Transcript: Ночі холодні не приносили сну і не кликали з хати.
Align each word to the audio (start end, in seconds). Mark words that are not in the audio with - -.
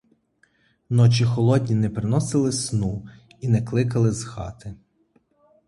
Ночі 0.89 1.25
холодні 1.25 1.75
не 1.75 1.89
приносили 1.89 2.51
сну 2.51 3.05
і 3.39 3.47
не 3.47 3.61
кликали 3.63 4.11
з 4.11 4.23
хати. 4.23 4.75